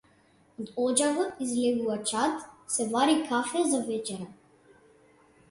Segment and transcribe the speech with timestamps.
[0.61, 2.33] Од оџакот излегува чад,
[2.73, 4.27] се вари кафе за вечера.